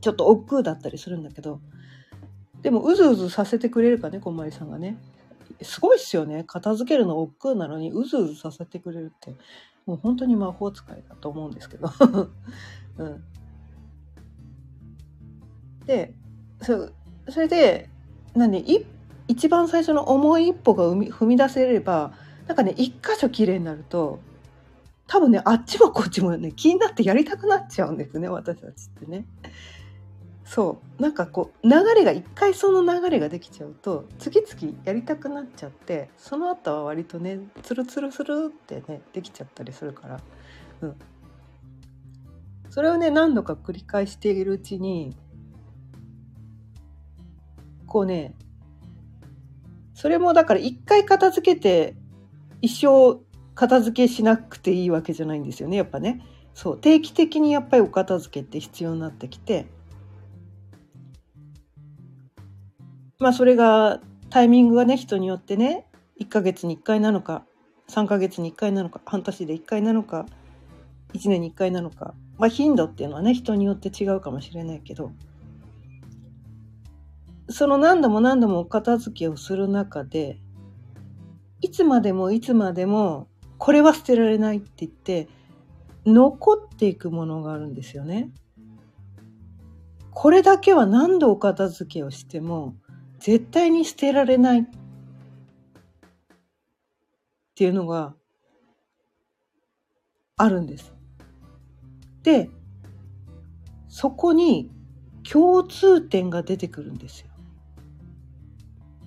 [0.00, 1.60] ちょっと億劫だったりするんだけど、
[2.62, 4.98] でも、うずうずさせてくれるかね、こんまりさんがね。
[5.62, 6.44] すごいっすよね。
[6.44, 9.34] 片付けるの億劫なのに、うずうずさせてくれるって、
[9.86, 11.90] もう本当に魔法使いだと思うんですけど。
[12.98, 13.24] うん。
[15.86, 16.12] で
[16.62, 16.90] そ
[17.28, 17.88] それで
[18.34, 18.84] 何い
[19.28, 22.12] 一番最初の重い一歩が踏み出せれば
[22.46, 24.20] なんかね一箇所綺麗になると
[25.06, 29.26] 多分ねあっちもこっちもね気になってやりたくなっちゃうんですね私たちってね。
[30.44, 31.02] そう。
[31.02, 40.20] なんかこう流れが一回その流れができちゃうと次々やりたくなっちゃってその後は割とねツルツルスルってねできちゃったりするから、
[40.82, 40.96] うん、
[42.68, 45.16] それをね何度か繰り返しているうちに
[47.94, 48.34] こうね、
[49.94, 51.94] それもだから一回片付けて
[52.60, 53.20] 一生
[53.54, 56.20] 片付けしなくていいわけじゃないんですよね、やっぱね。
[56.54, 59.66] そう、定期的にやっぱりお片付けって必要になってきて、
[63.20, 65.86] まあそれがタイミングがね、人によってね、
[66.20, 67.44] 1ヶ月に1回なのか、
[67.90, 70.26] 3ヶ月に1回なのか、半年で1回なのか、
[71.12, 75.12] 1年に1回なのか、まあ頻度っていうのはね、人によって違うかもしれないけど、
[77.48, 80.40] その何度も何度もお片付けをする中で、
[81.60, 83.28] いつまでもいつまでも
[83.58, 85.28] これは捨てられないって言って、
[86.06, 88.30] 残っていくものがあるんですよね。
[90.10, 92.76] これだけは何度お片付けをしても
[93.18, 94.64] 絶対に捨てられないっ
[97.54, 98.14] ていうのが
[100.36, 100.94] あるんです。
[102.22, 102.50] で、
[103.88, 104.70] そこに
[105.30, 107.33] 共通点が出てくるんですよ。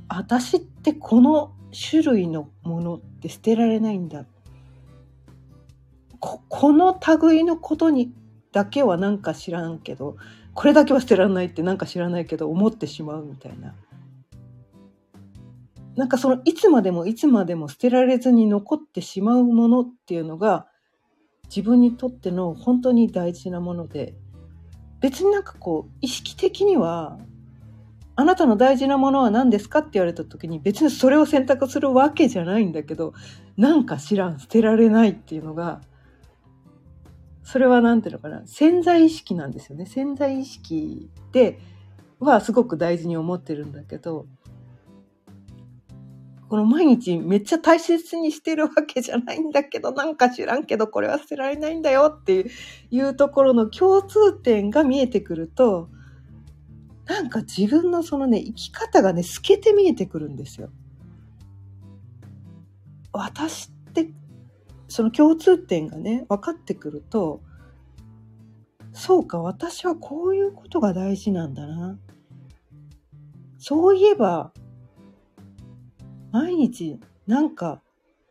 [0.10, 1.54] 私ってこの
[1.90, 4.26] 種類のものって捨てられないんだ。
[6.20, 8.12] ここの類のことに
[8.52, 10.18] だけはなんか知らんけど
[10.56, 13.76] これだけは捨てられないってなんか知らないけど思ってしまうみたいな。
[15.96, 20.68] なんかそのいつまでもいつまでも捨てられずに残ってしまうものっていうのが
[21.50, 24.14] 自分にとっての本当に大事なもので
[25.00, 27.18] 別になんかこう意識的には
[28.20, 33.14] あなたの大事なものは何ですかって言われた時に別にそれを選択するわけじゃないんだけど
[33.58, 35.82] なんか知らん捨てられないっていうのが
[37.44, 39.86] それは何ていうのかな潜在意識なんですよね。
[39.86, 41.60] 潜在意識で
[42.20, 44.26] はすごく大事に思ってるんだけど
[46.50, 52.48] この毎日めっちゃ大切にしてるわけじゃないんだけどなんか知らんけどこれは捨てられないんだよって
[52.90, 55.90] いうところの共通点が見えてくると
[57.08, 60.70] なんか自分のそのね、生き方がね、透けて見えてくるんですよ。
[63.14, 64.10] 私って、
[64.88, 67.42] その共通点がね、分かってくると、
[68.92, 71.98] そうか、私はこういうことが大事なんだな。
[73.58, 74.52] そういえば、
[76.32, 77.82] 毎日なんか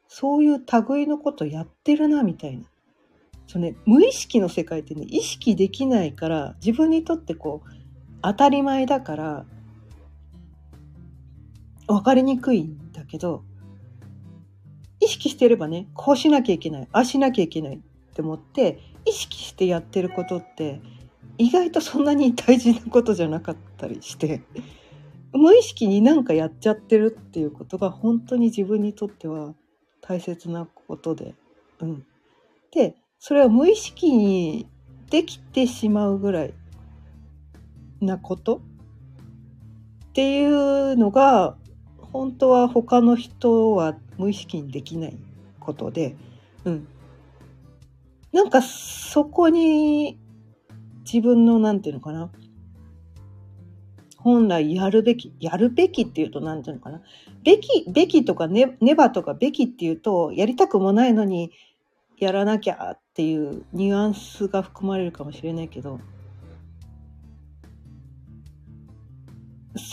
[0.06, 2.64] そういう類のことやってるなみたいな。
[3.46, 7.75] そうね、無意識の世界ってね、意識できないから自分にとってこう
[8.26, 9.44] 当たり前だから
[11.86, 13.44] 分かりにくいんだけど
[14.98, 17.78] 意識してればねこうしなきゃいけないああしなきゃいけないっ
[18.16, 20.80] て思って意識してやってることって
[21.38, 24.42] 意外とそんなに大事なことじゃなかったりして
[25.32, 29.54] 無意識になんかやっちゃってるっていうことが本当に自分にとっては
[30.00, 31.36] 大切なことで。
[31.78, 32.06] うん、
[32.72, 34.66] でそれは無意識に
[35.10, 36.54] できてしまうぐらい
[38.00, 38.60] なこと？
[40.08, 41.56] っていうのが
[42.00, 45.16] 本当は他の人は無意識にできない
[45.60, 46.16] ことで、
[46.64, 46.88] うん。
[48.32, 50.18] なんかそこに
[51.04, 52.30] 自分のなんていうのかな？
[54.18, 57.00] 本来やるべき、やるべきっていうとなんていうのかな？
[57.44, 61.52] べき、べきとかね、ねばとかべきっていうと、やりたくもないのに
[62.18, 66.00] やらなきゃっていうニュアンスが含まれるかもしれないけど、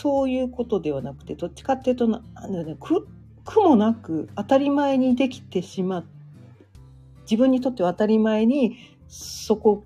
[0.04, 3.08] そういうことではなくてどっちかっていうとなんだ、ね、苦
[3.62, 6.06] もなく当たり前にできてしまう
[7.22, 9.86] 自分にとっては当たり前にそこ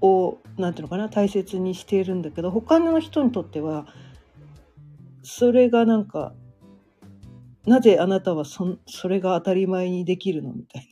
[0.00, 3.86] を何ていうのかな大切にしているんだけど他の人にとっては
[5.22, 6.32] それがなんか
[7.64, 10.88] なぜあなたはそそれが当たり前にできるのみたい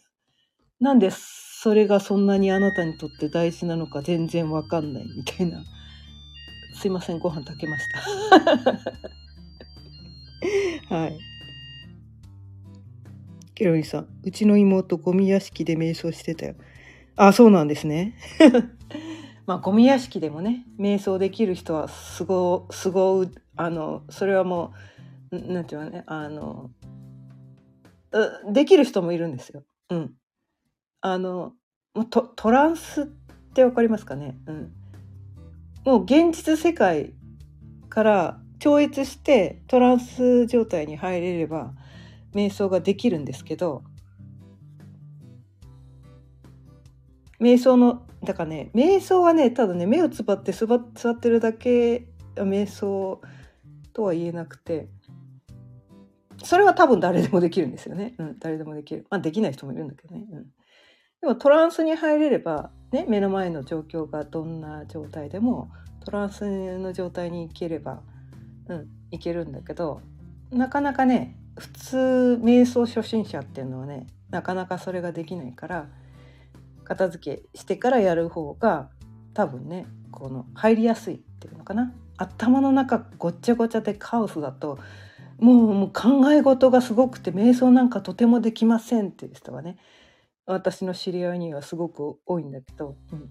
[0.80, 0.92] な。
[0.92, 5.64] なんでそれがそんなにあなたにとって大事なのか全然わかんないみたいな。
[6.80, 8.00] すいません、ご飯炊けました。
[10.96, 11.18] はい。
[13.54, 16.54] ケロリンさん、うちの妹、ゴミ屋敷で瞑想してたよ。
[17.16, 18.14] あ、そうなんですね。
[19.44, 24.72] まあ、ゴミ屋敷でもね、瞑想できる人はすご、すご、あの、それはも
[25.32, 26.70] う、なんていうのね、あの、
[28.50, 29.64] できる人もいるんですよ。
[29.90, 30.14] うん。
[31.02, 31.52] あの、
[32.08, 33.06] トトランスっ
[33.52, 34.38] てわかりますかね？
[34.46, 34.72] うん。
[35.84, 37.14] もう現実世界
[37.88, 41.72] から超越してトランス状態に入れれば
[42.34, 43.82] 瞑想ができるんですけど
[47.40, 53.22] 瞑想のだからね瞑想はねただね目をつばって座ってるだけ瞑想
[53.92, 54.88] とは言えなくて
[56.42, 58.14] それは多分誰でもできるんですよね。
[58.18, 59.06] うん、誰でもできる。
[59.10, 60.26] まあできない人もいるんだけどね。
[60.32, 60.46] うん、
[61.20, 65.70] でもトランスに入れればね、目の前の状況がどんな状態でも
[66.04, 68.02] トランスの状態に行ければ、
[68.68, 70.00] うん、いけるんだけど
[70.50, 75.88] なかなかね普通瞑想初心者っていうのはねなかなかそれができないから
[76.84, 78.90] 片付けしてからやる方が
[79.34, 81.92] 多分ねこの入りやすいっていうのかな。
[82.16, 84.78] 頭の中ごっちゃごちゃでカオスだと
[85.38, 89.78] もうもう考え事がすごくて瞑想なんかとてもできませんっていう人はね
[90.52, 93.30] 私の知り合いにはすごく多いんだけど、うん、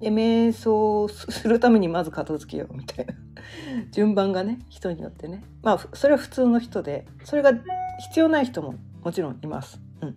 [0.00, 3.14] で瞑想するためにまず片付けようみたいな
[3.92, 7.52] 順番がね人によってねまあそれは普通の人でそれが
[8.00, 9.80] 必要ない人ももちろんいます。
[10.00, 10.16] うん、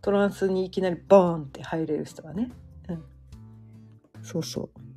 [0.00, 2.52] トランスにいきなりボーンって入れる人はね。
[2.88, 3.04] うん、
[4.22, 4.89] そうそう。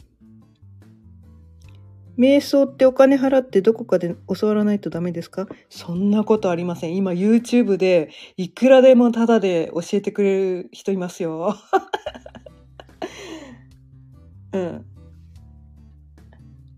[2.17, 5.47] 瞑想ってお金払ってどこかで教わらないとダメですか？
[5.69, 6.95] そんなことありません。
[6.95, 11.55] 今 YouTube でいくらでもタダで教えてくれる人いますよ。
[14.53, 14.85] うん。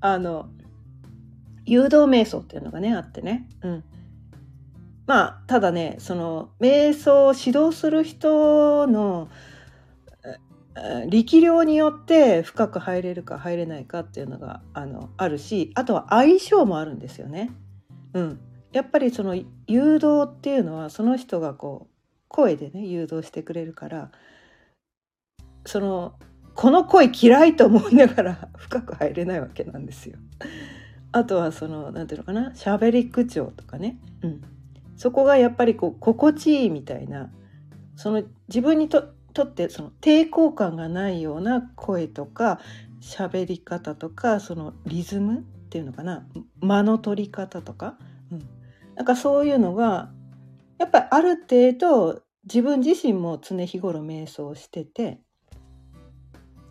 [0.01, 0.49] あの、
[1.65, 3.83] 誘導瞑想っていうのがねあってね、うん、
[5.07, 9.29] まあただねその瞑想を指導する人の
[11.09, 17.51] 力量によって深く入れるか入れないかっていうのがあのあるしあとは相性もあるんですよね。
[18.13, 18.39] うん、
[18.73, 19.35] やっぱりその
[19.67, 21.95] 誘導っていうのはその人がこう
[22.27, 24.11] 声でね誘導してくれるから
[25.65, 26.15] その
[26.55, 30.17] この声嫌いと思いながら 深く入れないわけなんですよ。
[31.13, 34.41] あとはその何ていうのかな喋り口調とかね、うん、
[34.97, 37.31] そこがやっぱりこう心地いいみたいな
[37.95, 42.61] その自分にととってその抵抗感がないような声とか
[43.01, 46.25] 喋り方とかそのリズムっていうのかな？
[46.61, 47.97] 間の取り方とか、
[48.31, 48.47] うん、
[48.95, 50.09] なんかそういうのが
[50.77, 55.19] やっぱりある程度自分自身も常日頃瞑想してて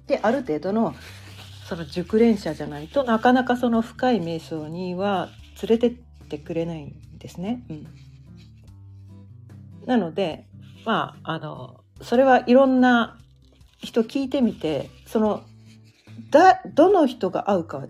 [0.07, 0.95] である程度の
[1.69, 5.29] その熟練者じゃないとなかなかその深い瞑想には
[5.63, 7.63] 連れてってくれないんですね。
[7.69, 7.87] うん、
[9.87, 10.47] なので
[10.87, 13.19] まああのそれはいろんな
[13.79, 15.43] 人聞いてみてその
[16.31, 17.87] だどの人が合うか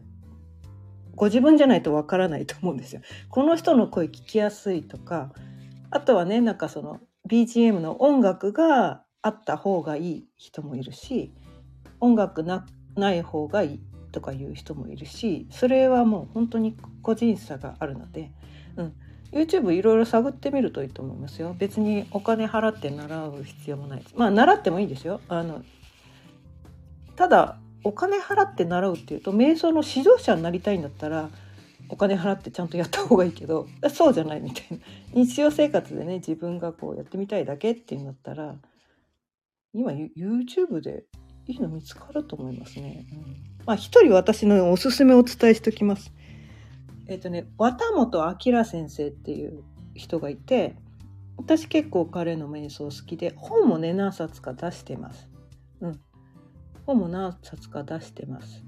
[1.15, 3.01] ご自分じゃないとわからないと思うんですよ。
[3.29, 5.33] この人の声聞きやすいとか
[5.91, 11.33] あとはねなんかその BGM の音楽があった方がいい人もいるし
[12.01, 13.81] 音楽なない方がいい
[14.13, 18.33] とかいう人もいるしそれはもう本当に個人差があるので、
[18.77, 18.95] うん、
[19.35, 21.57] YouTube いろいろ探ってみるといいと思いますよ。
[21.59, 24.15] 別にお金払って習う必要もないです。
[24.17, 25.21] まあ習ってもいいですよ。
[25.29, 25.63] あの
[27.17, 31.31] ただお金払って習うっていうと瞑想の指導者になりたいんだったら
[31.89, 34.79] お金払ってちゃんとやった方がいいけど そうじゃないみたいな。
[35.13, 38.57] 日常生活でね自分がこうやってみたいだけっていうんだったら
[39.73, 41.07] 今 YouTube で
[41.49, 43.05] いいの見つかると思いますね。
[43.13, 46.13] うん、まあ一人私のおすすめをお伝えしておきます。
[47.07, 49.63] えっ、ー、とね、綿本明先生っていう
[49.95, 50.77] 人がいて、
[51.37, 55.29] 私結構彼の瞑想好きで、本もね、何冊か出してます。
[55.81, 56.01] うん。
[56.87, 58.63] 本も何冊か出してます。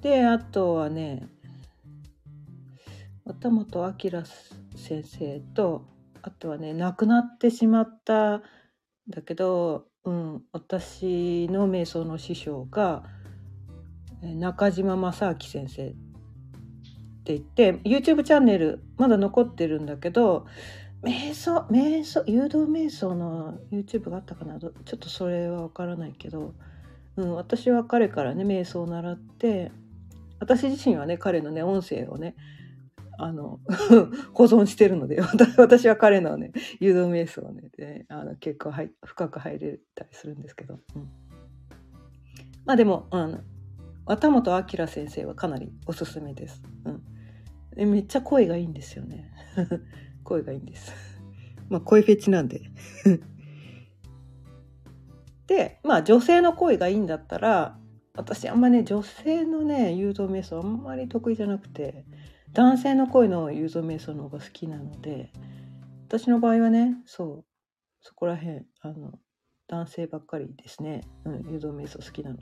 [0.00, 1.28] で、あとはね、
[3.24, 4.24] 綿本明
[4.76, 5.84] 先生と、
[6.22, 8.42] あとはね、亡くなってしまったん
[9.08, 13.04] だけど、うん、私の瞑想の師匠が
[14.22, 15.94] 中島正明先生
[17.28, 20.46] って言って YouTube チャンネルまだ残ってるんだけど
[21.02, 24.58] 瞑想瞑想誘導瞑想の YouTube があったかな？
[24.58, 26.54] ちょっとそれは分からないけど、
[27.16, 29.70] うん、私は彼からね瞑想を習って
[30.40, 32.34] 私自身はね彼のね音声をね
[33.18, 33.60] あの
[34.32, 35.20] 保存してるので
[35.58, 41.08] 私は彼のね誘導瞑想をねであの結構はい深く入れたりするんですけど、うん、
[42.64, 43.40] まあでもあの
[44.06, 47.02] 綿本明先生はかなりおすすめです、うん、
[47.84, 49.30] めっちゃ声がいいんですよね。
[50.24, 50.92] 声がいいんです。
[51.68, 52.62] まあ声フェチなんで。
[55.46, 57.78] でまあ女性の声がいいんだったら
[58.14, 62.04] 私あんまね女性のね誘導瞑想あんまり得意じゃなくて
[62.52, 65.32] 男性の声の誘導瞑想の方が好きなので
[66.08, 67.44] 私の場合はねそう
[68.00, 69.12] そこら辺あの
[69.68, 72.38] 男性ばっかりですね、うん、誘導瞑想好きなの。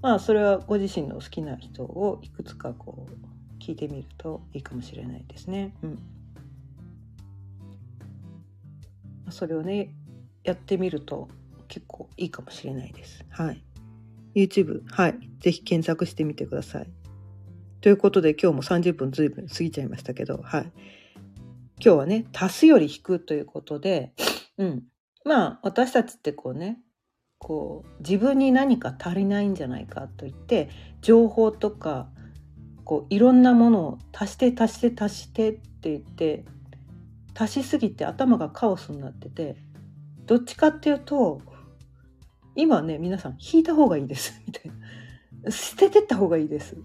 [0.00, 3.27] まあそれはご自身の好きな人をいくつかこう
[3.68, 5.74] 聞いてみるといいかもしれないですね。
[5.82, 5.98] うん、
[9.30, 9.90] それをね
[10.42, 11.28] やってみると
[11.68, 13.26] 結構いいかもしれないです。
[13.28, 13.62] はい。
[14.34, 15.18] YouTube、はい。
[15.40, 16.86] ぜひ検索してみてください。
[17.82, 20.72] ということで今日も30分ずいぶん過ぎちゃいましたけど、はい。
[21.78, 24.14] 今日はね、足すより引くということで、
[24.56, 24.84] うん。
[25.26, 26.78] まあ、私たちってこうね、
[27.36, 30.70] こう、自分に何か足りないんじゃないかと言って、
[31.02, 32.08] 情報とか、
[32.88, 36.46] こう、いろんなものを足して足して足してって言って、
[37.38, 39.56] 足しすぎて頭がカオスになってて、
[40.24, 41.42] どっちかっていうと、
[42.56, 44.72] 今ね、皆さん引いた方がいいです、 みたい
[45.44, 45.50] な。
[45.50, 46.78] 捨ててった方がいいです。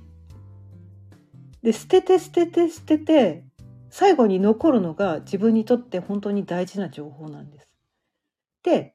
[1.61, 3.45] で捨てて捨てて捨てて
[3.89, 7.69] 最後に残るのが自分にとって本当に大事な情報なんです。
[8.63, 8.93] で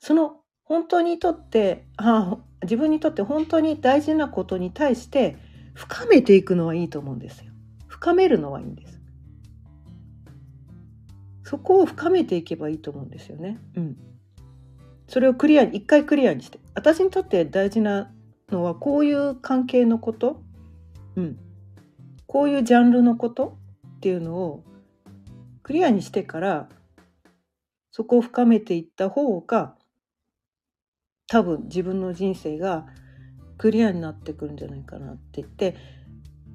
[0.00, 5.36] その本当にとってあ自分にとって本当に大事なことに対して
[5.78, 7.52] 深めていくのはいいと思うんですよ。
[7.86, 9.00] 深めるのはいいんです。
[11.44, 13.60] そこを深めていけばいいと思うんですよね。
[13.76, 13.96] うん。
[15.06, 18.10] それをクリアに一回クリアにして私にとって大事な
[18.50, 20.42] のはこういう関係のこと、
[21.14, 21.38] うん、
[22.26, 23.56] こういうジャンルのこと
[23.98, 24.64] っていうのを
[25.62, 26.68] クリアにしてから
[27.92, 29.76] そこを深めていった方が
[31.28, 32.86] 多分自分の人生が
[33.58, 35.76] クリアになってくるんじゃないかなって言って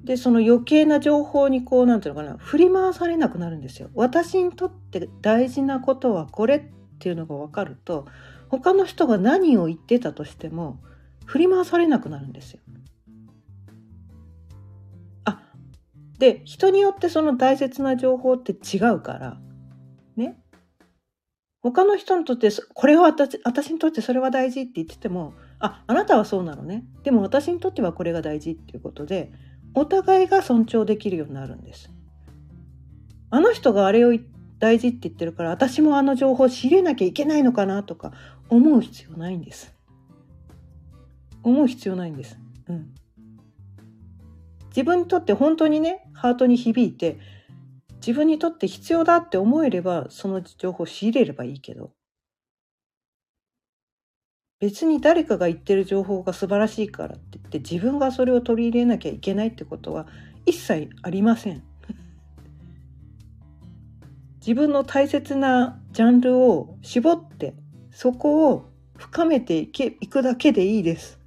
[0.04, 3.88] でその余計な情報にこうなんていうのかな振り回されなくなるんですよ。
[3.94, 6.62] 私にとって大事なことはこれっ
[6.98, 8.06] ていうのが分かると
[8.48, 10.78] 他の人が何を言ってたとしても
[11.24, 12.60] 振り回されなくなるんですよ。
[15.24, 15.40] あ
[16.18, 19.38] で人によってその大切な情報って違うから
[20.16, 20.38] ね
[21.62, 25.32] 他の人にとってこれは私私にとってそれは大事って言ってても
[25.64, 29.32] ああなたはそうなのねでも私にとってはこれが大事っていうことで
[29.72, 31.90] お互いが尊重できるようになるんです。
[33.30, 34.16] あの人があれを
[34.58, 38.12] 大事って言ってるから私もあの情報を仕入れなきゃいけないのかなとか
[38.50, 39.74] 思う必要ないんです。
[41.42, 42.38] 思う必要ないんです。
[42.68, 42.94] うん。
[44.68, 47.18] 自分にとって本当にねハートに響いて
[48.06, 51.90] 自分にとって必要だって思えればその情報を仕入れればいいけど
[54.60, 60.06] 別に誰かが言ってる情報が素晴らしいからって言って自分がそれを取り入れなきゃいけないってことは
[60.46, 61.62] 一切ありません。
[64.40, 67.54] 自分の大切なジャンルを絞って
[67.90, 71.18] そこを深めていけいくだけでいいです。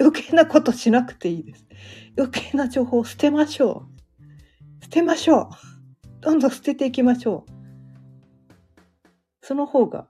[0.00, 1.66] 余計なことしなくていいです。
[2.16, 3.88] 余計な情報を捨てましょ
[4.80, 4.84] う。
[4.84, 5.48] 捨てましょう。
[6.20, 7.52] どんどん捨てていきましょう。
[9.42, 10.08] その方が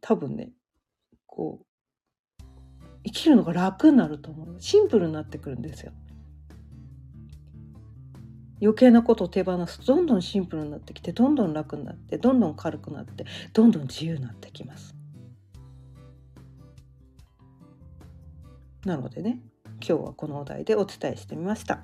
[0.00, 0.52] 多分ね、
[1.26, 1.66] こう、
[3.04, 4.56] 生きるのが楽になると思う。
[4.60, 5.92] シンプルになってくるんですよ。
[8.60, 14.94] 余計なことを手放すとどんどんシンプルになってきてどんどん楽になってどんどん軽くなってどんどん自由になってきます。
[18.84, 21.82] なのでね今日はこのお題でお伝えしてみました。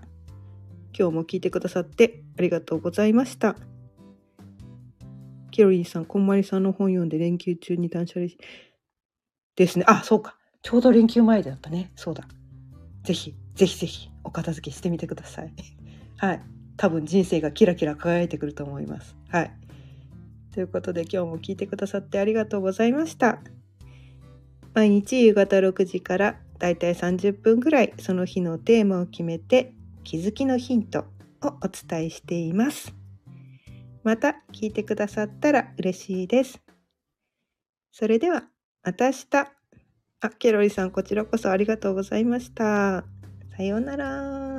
[0.96, 3.56] 今日も聞いてくださってありがとうございました。
[5.50, 8.28] ケロリンさんこんまりさんの本読んで連休中に断捨離
[9.56, 9.84] ですね。
[9.88, 10.37] あそうか。
[10.62, 11.90] ちょうど連休前だったね。
[11.96, 12.24] そうだ。
[13.04, 15.52] ぜひ、ぜひぜひお片付けしてみてください。
[16.18, 16.42] はい。
[16.76, 19.16] 多分人生がキラキラ輝いてくると思います。
[19.28, 19.50] はい。
[20.52, 23.40] ということで今日も聞いてくださってありがとうございました。
[24.74, 29.72] 毎日夕方6時からだいたい30分ぐらいその日のテーマを決めて
[30.04, 31.00] 気づきのヒント
[31.42, 32.94] をお伝えしています。
[34.04, 36.60] また聞いてくださったら嬉しいです。
[37.90, 38.44] それでは
[38.82, 39.57] また明日。
[40.20, 43.04] あ、ケロリさん、こちらこそありがとうございました。
[43.56, 44.57] さようなら。